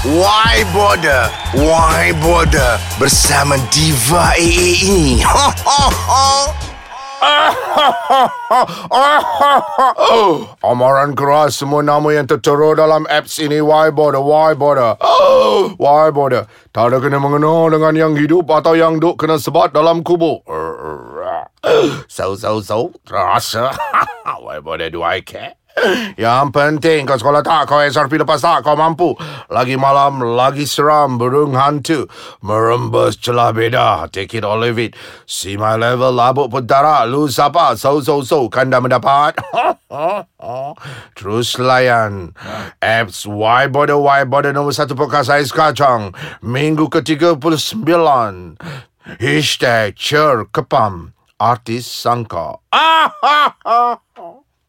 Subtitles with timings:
[0.00, 1.28] Why Border?
[1.52, 2.80] Why Border?
[2.96, 5.20] Bersama Diva AA ini.
[5.20, 6.24] Ho, ho, ho.
[10.64, 14.96] Amaran keras semua nama yang tertera dalam apps ini Why bother, why bother
[15.76, 20.00] Why bother Tak ada kena mengena dengan yang hidup Atau yang duk kena sebat dalam
[20.00, 20.40] kubur
[22.08, 23.76] So, so, so Terasa
[24.40, 25.59] Why bother do I care
[26.20, 29.14] yang penting kau sekolah tak Kau SRP lepas tak Kau mampu.
[29.48, 32.10] Lagi malam Lagi seram Burung hantu.
[32.44, 34.10] Merembes celah beda.
[34.10, 34.98] Take it or leave it.
[35.24, 39.38] See my level Labuk pentara Lu siapa So so so Kan dah mendapat.
[41.16, 42.34] Terus layan.
[42.82, 44.52] Apps Why Bother Why Bother?
[44.54, 46.14] Nombor satu podcast Ais Kacang.
[46.42, 47.40] Minggu ke-39
[49.18, 51.14] Hashtag Cer Kepam.
[51.40, 52.60] Artis Sangka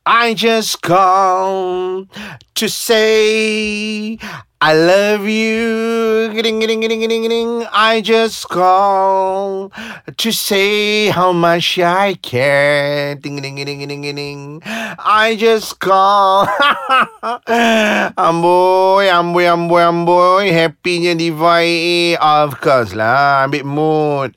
[0.06, 2.08] I just call
[2.56, 4.18] to say
[4.62, 6.30] I love you.
[6.30, 7.66] Gidding, gidding, gidding, gidding, gidding.
[7.74, 9.74] I just call
[10.06, 13.18] to say how much I care.
[13.18, 14.62] Ding, ding, ding, ding, ding, ding.
[15.02, 16.46] I just call.
[18.22, 20.54] amboy, amboy, amboy, amboy.
[20.54, 22.14] Happynya Divai.
[22.22, 23.50] Of course lah.
[23.50, 24.30] Ambil mood.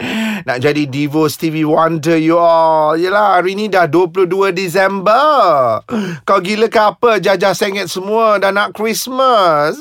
[0.49, 2.97] Nak jadi Divo Stevie Wonder you all.
[2.97, 5.85] Yelah, hari ni dah 22 Disember.
[6.25, 7.21] Kau gila ke apa?
[7.21, 9.77] Jajah sengit semua dah nak Christmas.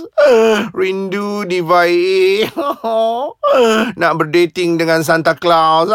[0.73, 2.41] Rindu Divai.
[3.99, 5.89] nak berdating dengan Santa Claus.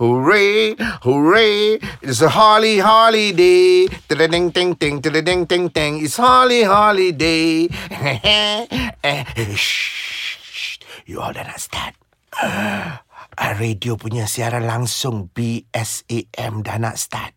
[0.00, 0.72] hooray,
[1.04, 1.76] hooray.
[2.00, 3.84] It's a holly holiday.
[4.08, 6.00] Tadading ting ting, tadading ting ting.
[6.00, 7.68] It's holly holiday.
[9.56, 11.36] Shh, you all.
[12.40, 12.96] Uh,
[13.40, 17.32] radio punya siaran langsung BSAM dah nak start.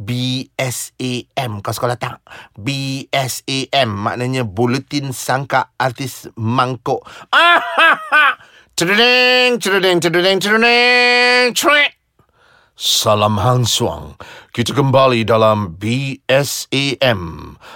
[0.00, 1.60] BSAM.
[1.60, 2.24] Kau sekolah tak?
[2.56, 7.04] BSAM maknanya Buletin Sangka Artis Mangkuk.
[8.72, 12.01] Cerdeng, cerdeng, cerdeng, cerdeng, cerdeng.
[12.72, 14.16] Salam Hang Suang.
[14.48, 17.20] Kita kembali dalam BSAM.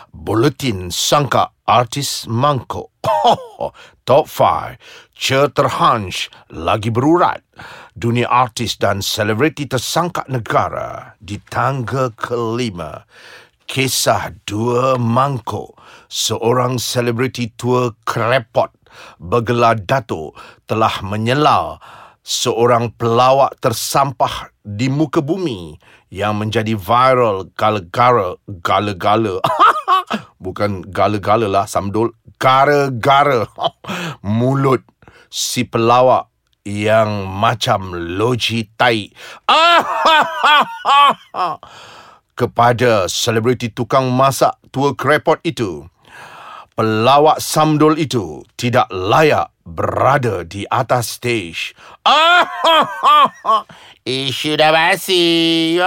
[0.09, 2.97] Buletin Sangka Artis Mangkuk.
[4.09, 4.81] Top 5.
[5.13, 7.45] Cer terhansh lagi berurat.
[7.93, 13.05] Dunia artis dan selebriti tersangka negara di tangga kelima.
[13.69, 15.77] Kisah dua mangkuk.
[16.09, 18.73] Seorang selebriti tua krepot
[19.21, 20.33] bergelar Dato
[20.65, 21.77] telah menyela
[22.27, 25.79] seorang pelawak tersampah di muka bumi
[26.11, 28.35] yang menjadi viral gala-gala
[28.67, 29.39] gala-gala.
[30.43, 32.11] Bukan gala-gala lah samdul.
[32.43, 33.47] Gara-gara
[34.27, 34.83] mulut
[35.31, 36.27] si pelawak
[36.67, 39.15] yang macam loji tai.
[42.37, 45.87] Kepada selebriti tukang masak tua krepot itu
[46.77, 51.75] pelawak samdul itu tidak layak berada di atas stage.
[54.07, 55.75] Isu dah basi.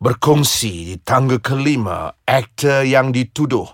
[0.00, 3.68] Berkongsi di tangga kelima, aktor yang dituduh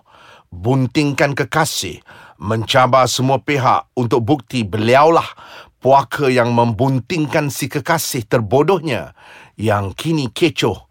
[0.50, 2.03] buntingkan kekasih
[2.43, 5.38] mencabar semua pihak untuk bukti beliaulah
[5.78, 9.15] puaka yang membuntingkan si kekasih terbodohnya
[9.55, 10.91] yang kini kecoh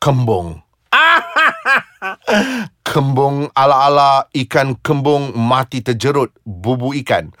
[0.00, 0.63] kembung
[2.88, 7.32] kembung ala-ala ikan kembung mati terjerut bubu ikan.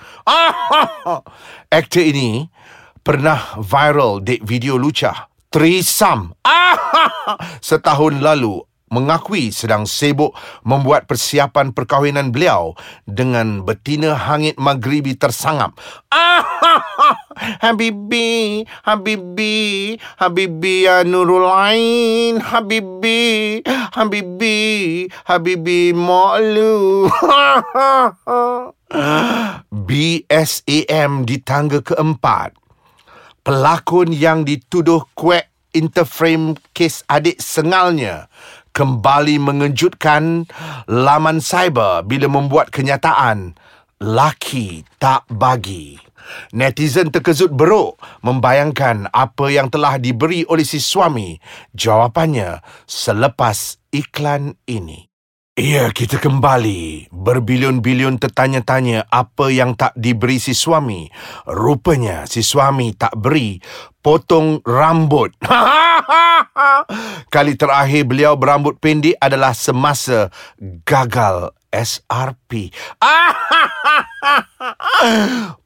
[1.76, 2.48] Aktor ini
[3.04, 5.30] pernah viral dek video lucah.
[5.52, 6.34] Trisam.
[7.68, 8.58] Setahun lalu
[8.94, 10.30] mengakui sedang sibuk
[10.62, 12.78] membuat persiapan perkahwinan beliau
[13.10, 15.74] dengan betina hangit maghribi tersangap.
[17.64, 23.58] Habibi, Habibi, Habibi ya Nurul Ain, Habibi,
[23.90, 24.62] Habibi,
[25.26, 27.10] Habibi Malu.
[29.74, 32.54] BSAM di tangga keempat.
[33.42, 38.30] Pelakon yang dituduh kuek interframe kes adik sengalnya
[38.74, 40.50] kembali mengejutkan
[40.90, 43.54] laman cyber bila membuat kenyataan
[44.02, 45.96] laki tak bagi.
[46.56, 51.36] Netizen terkejut beruk membayangkan apa yang telah diberi oleh si suami.
[51.76, 55.06] Jawapannya selepas iklan ini.
[55.54, 57.14] Ya, kita kembali.
[57.14, 61.06] Berbilion-bilion tertanya-tanya apa yang tak diberi si suami.
[61.46, 63.62] Rupanya si suami tak beri
[64.04, 65.32] potong rambut.
[67.34, 70.28] Kali terakhir beliau berambut pendek adalah semasa
[70.84, 72.70] gagal SRP.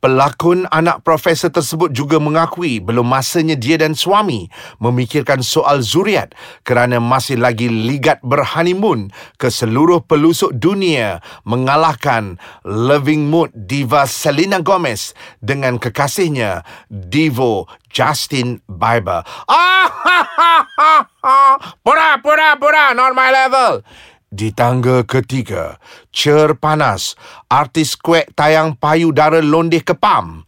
[0.02, 4.49] Pelakon anak profesor tersebut juga mengakui belum masanya dia dan suami
[4.81, 6.32] memikirkan soal zuriat
[6.64, 15.12] kerana masih lagi ligat berhoneymoon ke seluruh pelusuk dunia mengalahkan Living Mood diva Selena Gomez
[15.44, 19.25] dengan kekasihnya Divo Justin Bieber.
[21.84, 23.82] pura, pura, pura, not my level.
[24.28, 25.80] Di tangga ketiga,
[26.12, 27.16] Cer Panas,
[27.48, 30.44] artis kuek tayang payudara londeh kepam,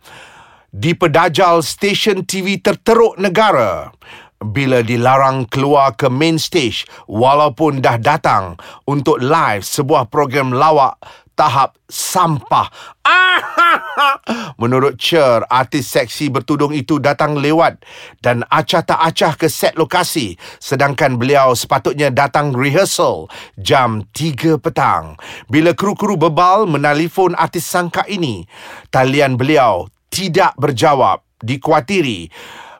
[0.69, 3.89] dipedajal stesen TV terteruk negara.
[4.37, 11.01] Bila dilarang keluar ke main stage walaupun dah datang untuk live sebuah program lawak
[11.41, 12.69] tahap sampah.
[14.61, 17.81] Menurut Cher, artis seksi bertudung itu datang lewat
[18.21, 25.17] dan acah tak acah ke set lokasi sedangkan beliau sepatutnya datang rehearsal jam 3 petang.
[25.49, 28.45] Bila kru-kru bebal menelefon artis sangka ini,
[28.93, 32.29] talian beliau tidak berjawab, dikuatiri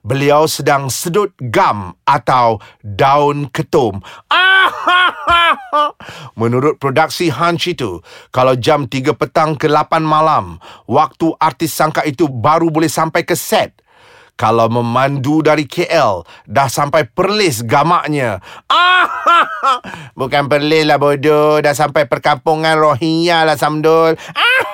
[0.01, 4.01] beliau sedang sedut gam atau daun ketum.
[6.41, 8.01] Menurut produksi Hunch itu,
[8.33, 10.57] kalau jam 3 petang ke 8 malam,
[10.89, 13.77] waktu artis sangka itu baru boleh sampai ke set.
[14.41, 18.41] Kalau memandu dari KL, dah sampai perlis gamaknya.
[20.19, 24.17] Bukan perlis lah bodoh, dah sampai perkampungan Rohingya lah Samdul.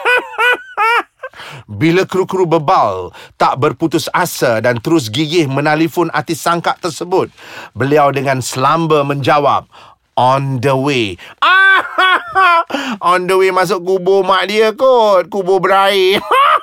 [1.69, 7.28] Bila kru-kru bebal tak berputus asa dan terus gigih menelefon artis sangka tersebut,
[7.76, 9.69] beliau dengan selamba menjawab,
[10.16, 11.20] On the way.
[13.04, 15.28] On the way masuk kubur mak dia kot.
[15.28, 16.25] Kubur berair.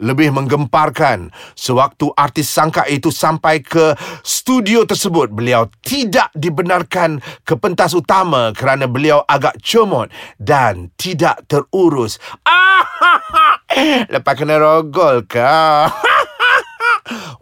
[0.00, 7.92] Lebih menggemparkan, sewaktu artis sangka itu sampai ke studio tersebut, beliau tidak dibenarkan ke pentas
[7.96, 10.08] utama kerana beliau agak comot
[10.38, 12.20] dan tidak terurus.
[14.12, 15.88] Lepas kena rogol kau.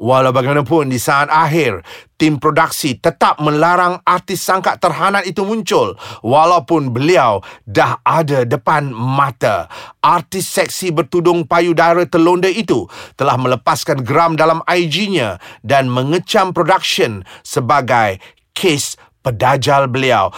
[0.00, 1.84] Walau bagaimanapun di saat akhir,
[2.16, 9.68] tim produksi tetap melarang artis sangka terhanat itu muncul walaupun beliau dah ada depan mata.
[10.00, 12.88] Artis seksi bertudung payudara terlonda itu
[13.20, 18.20] telah melepaskan geram dalam IG-nya dan mengecam production sebagai
[18.56, 20.32] kes pedajal beliau.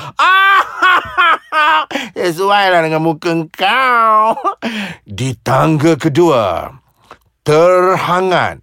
[2.18, 4.34] Sesuai lah dengan muka kau.
[5.06, 6.70] Di tangga kedua,
[7.46, 8.62] terhangat.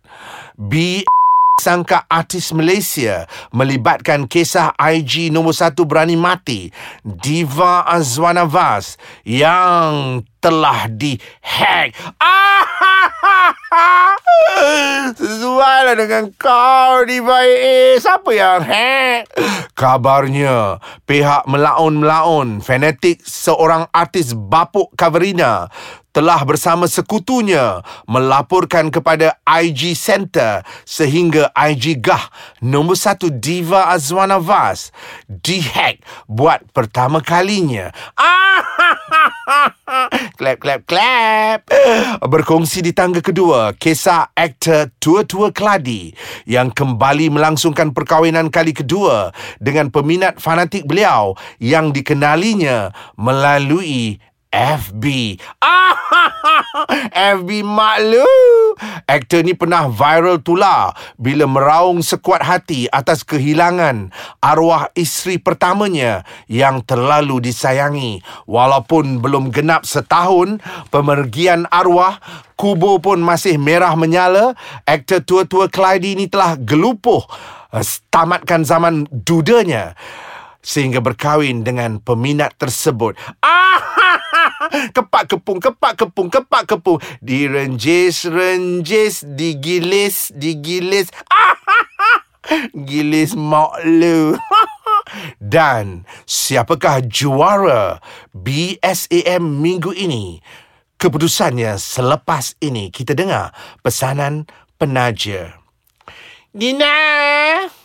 [0.60, 1.08] B
[1.60, 6.72] sangka artis Malaysia melibatkan kisah IG nombor satu berani mati
[7.04, 8.96] Diva Azwana Vaz
[9.28, 11.92] yang telah dihack.
[15.20, 18.00] Sesuai lah dengan kau Diva AA.
[18.00, 19.28] Siapa yang hack?
[19.76, 25.68] Kabarnya pihak melaun-melaun fanatik seorang artis Bapuk Kaverina
[26.19, 32.27] telah bersama sekutunya melaporkan kepada IG Center sehingga IG Gah
[32.60, 34.92] nombor satu Diva Azwana Vaz
[35.31, 37.95] dihack buat pertama kalinya.
[40.36, 41.63] clap, clap, clap.
[42.19, 46.12] Berkongsi di tangga kedua, kisah aktor tua-tua Keladi
[46.44, 49.31] yang kembali melangsungkan perkahwinan kali kedua
[49.63, 54.19] dengan peminat fanatik beliau yang dikenalinya melalui
[54.50, 55.38] FB.
[55.62, 55.94] Ah,
[57.38, 58.25] FB maklu.
[59.06, 64.10] Aktor ni pernah viral tular bila meraung sekuat hati atas kehilangan
[64.42, 68.25] arwah isteri pertamanya yang terlalu disayangi.
[68.50, 70.58] Walaupun belum genap setahun
[70.89, 72.18] pemergian arwah,
[72.58, 74.58] kubur pun masih merah menyala.
[74.89, 77.22] Aktor tua-tua Clyde ini telah gelupuh
[77.70, 79.94] eh, tamatkan zaman dudanya
[80.60, 83.15] sehingga berkahwin dengan peminat tersebut.
[83.39, 83.79] Ah,
[84.70, 87.00] kepak kepung, kepak kepung, kepak kepung.
[87.20, 91.10] Direnjis, renjis, digilis, digilis.
[92.90, 94.34] Gilis mak lu.
[95.42, 97.98] Dan siapakah juara
[98.34, 100.42] BSAM minggu ini?
[101.00, 104.46] Keputusannya selepas ini kita dengar pesanan
[104.76, 105.56] penaja.
[106.52, 107.78] Dina!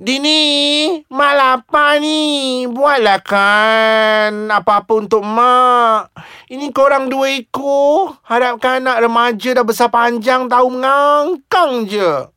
[0.00, 2.64] Dini, mak lapar ni.
[2.64, 6.08] Buatlah kan apa-apa untuk mak.
[6.48, 8.16] Ini korang dua ekor.
[8.24, 12.32] Harapkan anak remaja dah besar panjang tahu mengangkang je.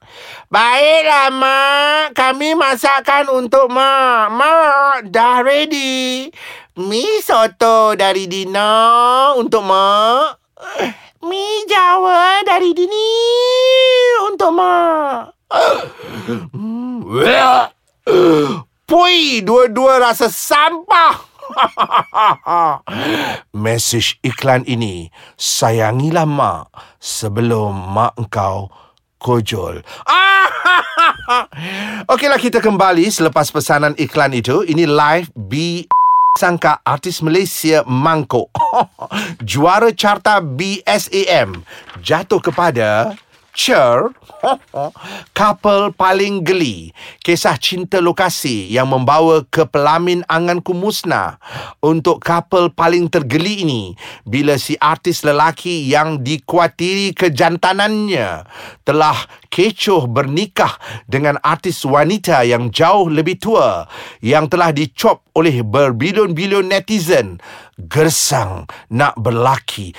[0.51, 2.11] Baiklah, mak.
[2.11, 4.27] Kami masakkan untuk mak.
[4.35, 6.27] Mak, dah ready.
[6.75, 10.35] Mi soto dari Dina untuk mak.
[11.23, 13.07] Mi Jawa dari Dini
[14.27, 15.32] untuk mak.
[18.83, 21.33] Pui, dua-dua rasa sampah.
[23.63, 28.71] Mesej iklan ini, sayangilah mak sebelum mak engkau
[29.23, 29.79] kojol.
[32.13, 34.67] Okeylah kita kembali selepas pesanan iklan itu.
[34.67, 35.85] Ini live B
[36.35, 38.51] sangka artis Malaysia Mangkok.
[39.49, 41.63] Juara carta BSAM
[42.03, 43.15] jatuh kepada
[43.53, 44.09] Cher,
[45.37, 46.89] couple paling geli.
[47.21, 51.37] Kisah cinta lokasi yang membawa ke pelamin anganku musnah.
[51.77, 53.83] Untuk couple paling tergeli ini,
[54.25, 58.49] bila si artis lelaki yang dikuatiri kejantanannya
[58.81, 59.21] telah
[59.53, 60.73] kecoh bernikah
[61.05, 63.85] dengan artis wanita yang jauh lebih tua
[64.25, 67.37] yang telah dicop oleh berbilion-bilion netizen
[67.77, 69.93] gersang nak berlaki.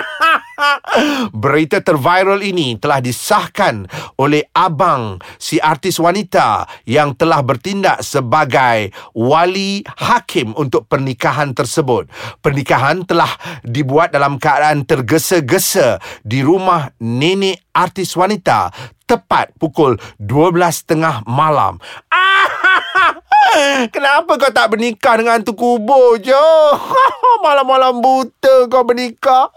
[1.42, 3.88] Berita terviral ini telah disahkan
[4.20, 12.08] oleh abang si artis wanita yang telah bertindak sebagai wali hakim untuk pernikahan tersebut.
[12.44, 13.30] Pernikahan telah
[13.64, 18.72] dibuat dalam keadaan tergesa-gesa di rumah nenek artis wanita
[19.10, 21.82] tepat pukul 12.30 malam.
[23.94, 26.34] Kenapa kau tak bernikah dengan tu kubur je?
[27.46, 29.50] Malam-malam buta kau bernikah.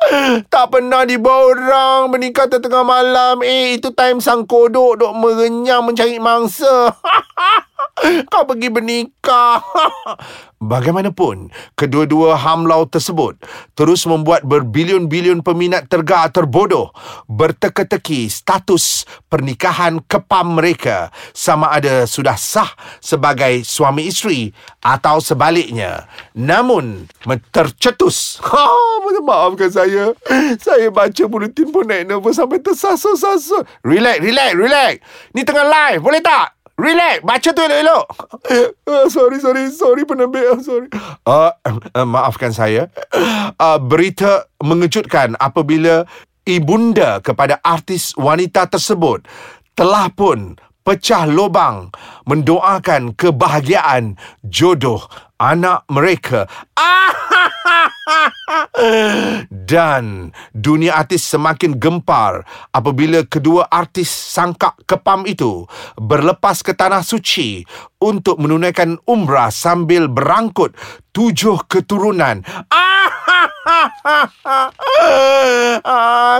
[0.47, 3.41] Tak pernah dibawa orang bernikah tengah malam.
[3.43, 6.93] Eh, itu time sang kodok duk merenyang mencari mangsa.
[8.31, 9.61] Kau pergi bernikah.
[10.63, 13.35] Bagaimanapun, kedua-dua hamlau tersebut
[13.75, 16.95] terus membuat berbilion-bilion peminat tergar terbodoh
[17.27, 22.71] berteka-teki status pernikahan kepam mereka sama ada sudah sah
[23.03, 26.07] sebagai suami isteri atau sebaliknya.
[26.31, 27.11] Namun,
[27.51, 28.39] tercetus.
[28.53, 28.69] Ha,
[29.23, 30.13] maafkan saya.
[30.59, 33.65] Saya baca bulletin pun naik nervous sampai tersasar-sasar.
[33.81, 34.93] Relax, relax, relax.
[35.31, 36.62] Ni tengah live, boleh tak?
[36.73, 38.05] Relax, baca tu elok-elok.
[38.89, 40.41] Uh, sorry, sorry, sorry penebik.
[40.41, 40.87] Uh, sorry.
[41.21, 41.53] Uh,
[41.93, 42.89] uh, maafkan saya.
[43.61, 46.09] Uh, berita mengejutkan apabila
[46.49, 49.21] ibunda kepada artis wanita tersebut
[49.77, 51.89] telah pun pecah lubang
[52.27, 55.07] mendoakan kebahagiaan jodoh
[55.39, 56.47] anak mereka.
[59.49, 62.43] Dan dunia artis semakin gempar
[62.75, 65.63] apabila kedua artis sangkak kepam itu
[65.95, 67.63] berlepas ke tanah suci
[68.03, 70.75] untuk menunaikan umrah sambil berangkut
[71.15, 72.43] tujuh keturunan.
[72.75, 73.07] ah,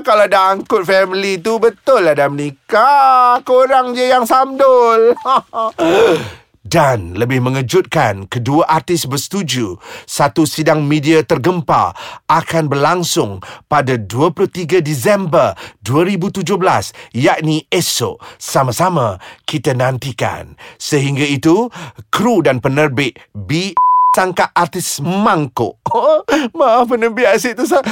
[0.02, 3.38] kalau dah angkut family tu betul lah dah menikah.
[3.46, 5.14] Korang je yang samdul.
[6.64, 9.76] Dan lebih mengejutkan, kedua artis bersetuju
[10.08, 11.92] satu sidang media tergempar
[12.32, 16.48] akan berlangsung pada 23 Disember 2017
[17.14, 18.18] yakni esok.
[18.40, 20.56] Sama-sama kita nantikan.
[20.80, 21.68] Sehingga itu,
[22.08, 23.76] kru dan penerbit B
[24.16, 25.76] sangka artis mangkuk.
[26.58, 27.84] Maaf penerbit asyik tu sah.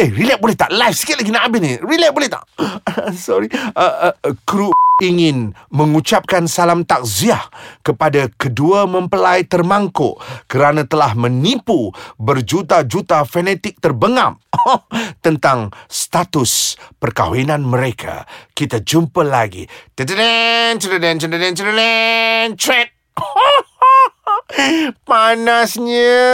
[0.00, 0.72] Eh, relax boleh tak?
[0.72, 1.72] Live sikit lagi nak habis ni.
[1.76, 2.44] Relax boleh tak?
[3.28, 3.52] Sorry.
[3.76, 4.72] Uh, uh, kru
[5.04, 7.52] ingin mengucapkan salam takziah
[7.84, 10.16] kepada kedua mempelai termangkuk
[10.48, 14.40] kerana telah menipu berjuta-juta fanatik terbengam
[15.24, 18.24] tentang status perkahwinan mereka.
[18.56, 19.68] Kita jumpa lagi.
[25.08, 26.24] Panasnya.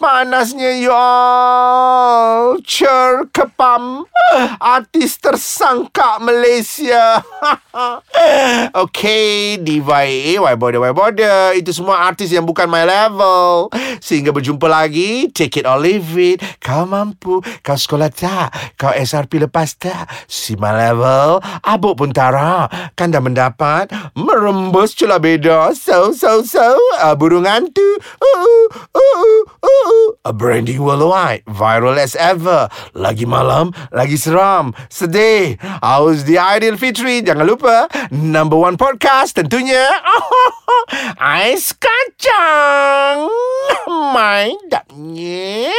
[0.00, 1.06] Panasnya ya.
[2.62, 4.04] Cer kepam.
[4.58, 7.22] Artis tersangka Malaysia.
[8.82, 11.54] okay, Diva AA, why bother, why bother.
[11.54, 13.70] Itu semua artis yang bukan my level.
[14.02, 15.30] Sehingga berjumpa lagi.
[15.30, 16.42] Take it or leave it.
[16.58, 17.40] Kau mampu.
[17.62, 18.50] Kau sekolah tak?
[18.80, 20.10] Kau SRP lepas tak?
[20.26, 21.38] Si my level.
[21.62, 22.66] Abuk pun tara.
[22.98, 23.88] Kan dah mendapat.
[24.18, 25.70] Merembus celah beda.
[25.76, 26.76] So, so, so.
[26.98, 27.86] Uh, burung hantu.
[28.18, 28.62] Uh, uh,
[28.96, 29.65] uh, uh,
[30.24, 31.44] A branding worldwide.
[31.46, 32.66] Viral as ever.
[32.96, 34.72] Lagi malam, lagi seram.
[34.90, 35.54] Sedih.
[35.84, 37.22] How's the Ideal Fitri?
[37.22, 37.76] Jangan lupa.
[38.10, 39.86] Number one podcast tentunya.
[41.20, 43.30] Ais kacang.
[44.16, 45.76] Main dapnya.